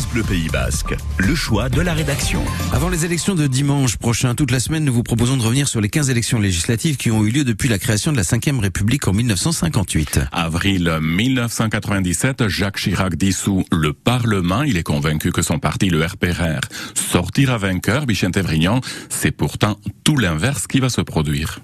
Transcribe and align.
France 0.00 0.12
Bleu 0.12 0.22
Pays 0.22 0.48
Basque, 0.48 0.94
le 1.18 1.34
choix 1.34 1.68
de 1.68 1.80
la 1.80 1.92
rédaction. 1.92 2.42
Avant 2.72 2.88
les 2.88 3.04
élections 3.04 3.34
de 3.34 3.46
dimanche 3.46 3.96
prochain, 3.96 4.34
toute 4.34 4.50
la 4.50 4.60
semaine, 4.60 4.84
nous 4.84 4.94
vous 4.94 5.02
proposons 5.02 5.36
de 5.36 5.42
revenir 5.42 5.68
sur 5.68 5.82
les 5.82 5.90
15 5.90 6.08
élections 6.08 6.38
législatives 6.38 6.96
qui 6.96 7.10
ont 7.10 7.22
eu 7.24 7.30
lieu 7.30 7.44
depuis 7.44 7.68
la 7.68 7.78
création 7.78 8.10
de 8.10 8.16
la 8.16 8.22
Ve 8.22 8.60
République 8.60 9.06
en 9.08 9.12
1958. 9.12 10.20
Avril 10.32 10.98
1997, 11.02 12.48
Jacques 12.48 12.78
Chirac 12.78 13.16
dissout 13.16 13.64
le 13.72 13.92
Parlement. 13.92 14.62
Il 14.62 14.78
est 14.78 14.84
convaincu 14.84 15.32
que 15.32 15.42
son 15.42 15.58
parti, 15.58 15.90
le 15.90 16.02
RPR, 16.02 16.60
sortira 16.94 17.58
vainqueur. 17.58 18.06
Vicente 18.06 18.38
Vrignan, 18.38 18.80
c'est 19.10 19.32
pourtant 19.32 19.78
tout 20.04 20.16
l'inverse 20.16 20.66
qui 20.66 20.80
va 20.80 20.88
se 20.88 21.02
produire. 21.02 21.60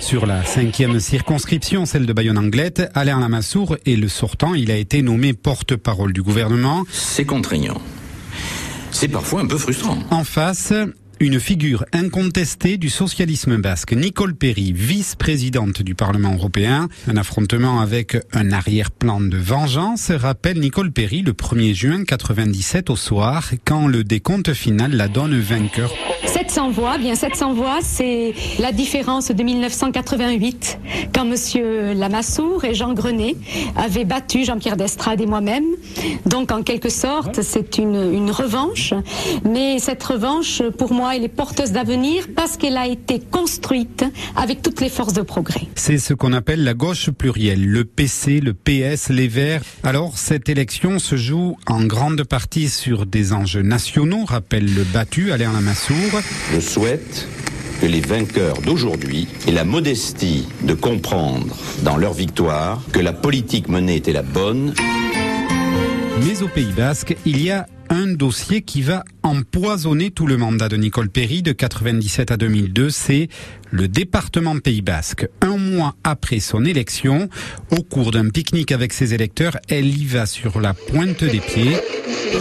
Sur 0.00 0.26
la 0.26 0.44
cinquième 0.44 1.00
circonscription, 1.00 1.86
celle 1.86 2.06
de 2.06 2.12
Bayonne-Anglette, 2.12 2.90
Alain 2.94 3.20
Lamassoure 3.20 3.76
est 3.86 3.96
le 3.96 4.08
sortant. 4.08 4.54
Il 4.54 4.70
a 4.70 4.76
été 4.76 5.02
nommé 5.02 5.32
porte-parole 5.32 6.12
du 6.12 6.22
gouvernement. 6.22 6.84
C'est 6.90 7.24
contraignant. 7.24 7.80
C'est 8.90 9.08
parfois 9.08 9.40
un 9.40 9.46
peu 9.46 9.58
frustrant. 9.58 9.98
En 10.10 10.24
face, 10.24 10.72
une 11.22 11.38
figure 11.38 11.84
incontestée 11.92 12.78
du 12.78 12.90
socialisme 12.90 13.56
basque, 13.56 13.92
Nicole 13.92 14.34
Perry, 14.34 14.72
vice-présidente 14.74 15.80
du 15.80 15.94
Parlement 15.94 16.34
européen. 16.34 16.88
Un 17.06 17.16
affrontement 17.16 17.80
avec 17.80 18.16
un 18.32 18.50
arrière-plan 18.50 19.20
de 19.20 19.36
vengeance 19.36 20.10
rappelle 20.10 20.58
Nicole 20.58 20.90
Perry 20.90 21.22
le 21.22 21.32
1er 21.32 21.74
juin 21.74 22.04
97 22.04 22.90
au 22.90 22.96
soir, 22.96 23.52
quand 23.64 23.86
le 23.86 24.02
décompte 24.02 24.52
final 24.52 24.96
la 24.96 25.06
donne 25.06 25.38
vainqueur 25.38 25.92
700 26.26 26.70
voix, 26.70 26.98
bien 26.98 27.14
700 27.14 27.54
voix, 27.54 27.78
c'est 27.82 28.34
la 28.58 28.72
différence 28.72 29.30
de 29.30 29.42
1988, 29.42 30.78
quand 31.14 31.24
Monsieur 31.24 31.92
Lamassoure 31.94 32.64
et 32.64 32.74
Jean 32.74 32.94
Grenet 32.94 33.36
avaient 33.76 34.04
battu 34.04 34.44
Jean-Pierre 34.44 34.76
Destrade 34.76 35.20
et 35.20 35.26
moi-même. 35.26 35.64
Donc 36.26 36.50
en 36.50 36.62
quelque 36.62 36.88
sorte, 36.88 37.42
c'est 37.42 37.78
une, 37.78 38.12
une 38.12 38.30
revanche, 38.30 38.94
mais 39.44 39.78
cette 39.78 40.02
revanche, 40.02 40.62
pour 40.78 40.92
moi, 40.92 41.11
elle 41.14 41.24
est 41.24 41.28
porteuse 41.28 41.72
d'avenir 41.72 42.26
parce 42.34 42.56
qu'elle 42.56 42.76
a 42.76 42.86
été 42.86 43.20
construite 43.20 44.04
avec 44.36 44.62
toutes 44.62 44.80
les 44.80 44.88
forces 44.88 45.12
de 45.12 45.22
progrès. 45.22 45.66
C'est 45.74 45.98
ce 45.98 46.14
qu'on 46.14 46.32
appelle 46.32 46.64
la 46.64 46.74
gauche 46.74 47.10
plurielle, 47.10 47.64
le 47.66 47.84
PC, 47.84 48.40
le 48.40 48.54
PS, 48.54 49.10
les 49.10 49.28
Verts. 49.28 49.62
Alors 49.82 50.16
cette 50.16 50.48
élection 50.48 50.98
se 50.98 51.16
joue 51.16 51.56
en 51.66 51.84
grande 51.84 52.24
partie 52.24 52.68
sur 52.68 53.06
des 53.06 53.32
enjeux 53.32 53.62
nationaux, 53.62 54.24
rappelle 54.24 54.72
le 54.74 54.84
battu 54.84 55.32
Alain 55.32 55.52
Lamassoure. 55.52 56.20
Je 56.52 56.60
souhaite 56.60 57.28
que 57.80 57.86
les 57.86 58.00
vainqueurs 58.00 58.60
d'aujourd'hui 58.62 59.28
aient 59.46 59.52
la 59.52 59.64
modestie 59.64 60.46
de 60.62 60.74
comprendre 60.74 61.56
dans 61.82 61.96
leur 61.96 62.12
victoire 62.12 62.80
que 62.92 63.00
la 63.00 63.12
politique 63.12 63.68
menée 63.68 63.96
était 63.96 64.12
la 64.12 64.22
bonne. 64.22 64.72
Mais 66.24 66.42
au 66.42 66.48
Pays 66.48 66.72
Basque, 66.76 67.16
il 67.26 67.42
y 67.42 67.50
a 67.50 67.66
un 67.92 68.14
dossier 68.14 68.62
qui 68.62 68.80
va 68.80 69.04
empoisonner 69.22 70.10
tout 70.10 70.26
le 70.26 70.38
mandat 70.38 70.70
de 70.70 70.76
Nicole 70.76 71.10
Perry 71.10 71.42
de 71.42 71.52
97 71.52 72.30
à 72.30 72.38
2002, 72.38 72.88
c'est 72.88 73.28
le 73.70 73.86
département 73.86 74.58
Pays 74.58 74.80
Basque. 74.80 75.28
Mois 75.72 75.94
après 76.04 76.40
son 76.40 76.64
élection, 76.64 77.28
au 77.70 77.82
cours 77.82 78.10
d'un 78.10 78.28
pique-nique 78.28 78.72
avec 78.72 78.92
ses 78.92 79.14
électeurs, 79.14 79.56
elle 79.68 79.86
y 79.86 80.04
va 80.04 80.26
sur 80.26 80.60
la 80.60 80.74
pointe 80.74 81.24
des 81.24 81.40
pieds. 81.40 81.76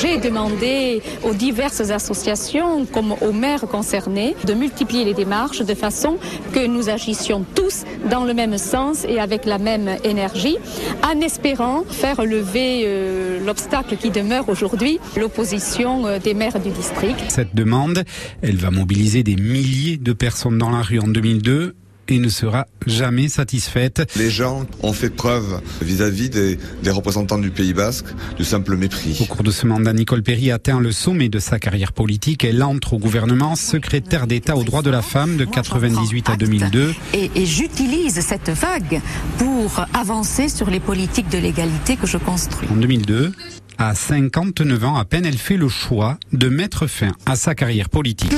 J'ai 0.00 0.18
demandé 0.18 1.02
aux 1.22 1.34
diverses 1.34 1.90
associations, 1.90 2.86
comme 2.86 3.12
aux 3.20 3.32
maires 3.32 3.62
concernés, 3.62 4.34
de 4.46 4.54
multiplier 4.54 5.04
les 5.04 5.14
démarches 5.14 5.62
de 5.62 5.74
façon 5.74 6.16
que 6.52 6.66
nous 6.66 6.88
agissions 6.88 7.44
tous 7.54 7.84
dans 8.10 8.24
le 8.24 8.34
même 8.34 8.58
sens 8.58 9.04
et 9.04 9.18
avec 9.18 9.44
la 9.44 9.58
même 9.58 9.96
énergie, 10.04 10.56
en 11.02 11.20
espérant 11.20 11.84
faire 11.88 12.24
lever 12.24 12.82
euh, 12.84 13.44
l'obstacle 13.44 13.96
qui 13.96 14.10
demeure 14.10 14.48
aujourd'hui, 14.48 14.98
l'opposition 15.16 16.06
euh, 16.06 16.18
des 16.18 16.34
maires 16.34 16.60
du 16.60 16.70
district. 16.70 17.16
Cette 17.28 17.54
demande, 17.54 18.04
elle 18.42 18.56
va 18.56 18.70
mobiliser 18.70 19.22
des 19.22 19.36
milliers 19.36 19.96
de 19.96 20.12
personnes 20.12 20.58
dans 20.58 20.70
la 20.70 20.82
rue 20.82 20.98
en 20.98 21.08
2002 21.08 21.74
et 22.08 22.18
ne 22.18 22.28
sera 22.28 22.66
jamais 22.86 23.28
satisfaite. 23.28 24.12
Les 24.16 24.30
gens 24.30 24.66
ont 24.82 24.92
fait 24.92 25.10
preuve 25.10 25.60
vis-à-vis 25.82 26.30
des, 26.30 26.58
des, 26.82 26.90
représentants 26.90 27.38
du 27.38 27.50
Pays 27.50 27.74
Basque 27.74 28.06
du 28.36 28.44
simple 28.44 28.76
mépris. 28.76 29.18
Au 29.20 29.24
cours 29.24 29.42
de 29.42 29.50
ce 29.50 29.66
mandat, 29.66 29.92
Nicole 29.92 30.22
Perry 30.22 30.50
atteint 30.50 30.80
le 30.80 30.92
sommet 30.92 31.28
de 31.28 31.38
sa 31.38 31.58
carrière 31.58 31.92
politique. 31.92 32.44
Elle 32.44 32.62
entre 32.62 32.94
au 32.94 32.98
gouvernement 32.98 33.56
secrétaire 33.56 34.26
d'État 34.26 34.56
aux 34.56 34.64
droits 34.64 34.82
de 34.82 34.90
la 34.90 35.02
femme 35.02 35.36
de 35.36 35.44
98 35.44 36.30
à 36.30 36.36
2002. 36.36 36.94
Et, 37.14 37.30
et 37.34 37.46
j'utilise 37.46 38.20
cette 38.20 38.50
vague 38.50 39.00
pour 39.38 39.84
avancer 39.94 40.48
sur 40.48 40.70
les 40.70 40.80
politiques 40.80 41.28
de 41.30 41.38
l'égalité 41.38 41.96
que 41.96 42.06
je 42.06 42.18
construis. 42.18 42.68
En 42.70 42.76
2002, 42.76 43.32
à 43.78 43.94
59 43.94 44.84
ans 44.84 44.96
à 44.96 45.04
peine, 45.04 45.26
elle 45.26 45.38
fait 45.38 45.56
le 45.56 45.68
choix 45.68 46.18
de 46.32 46.48
mettre 46.48 46.86
fin 46.86 47.12
à 47.26 47.36
sa 47.36 47.54
carrière 47.54 47.88
politique. 47.88 48.32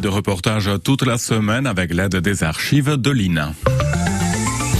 De 0.00 0.08
reportages 0.08 0.70
toute 0.82 1.06
la 1.06 1.18
semaine 1.18 1.68
avec 1.68 1.94
l'aide 1.94 2.16
des 2.16 2.42
archives 2.42 2.96
de 2.96 3.10
l'INA. 3.10 3.54